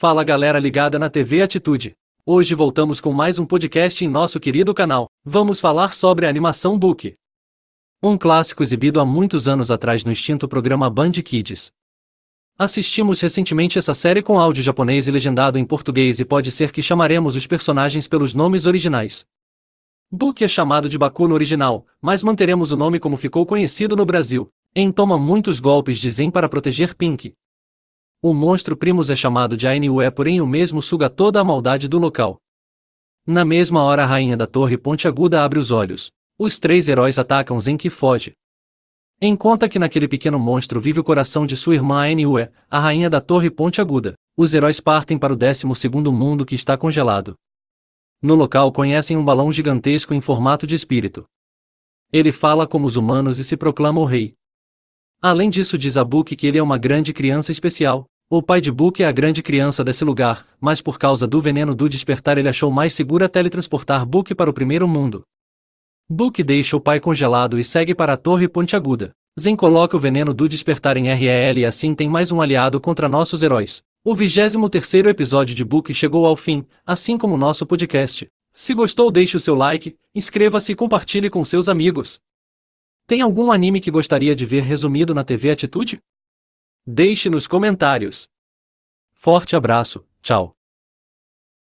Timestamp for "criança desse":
59.42-60.02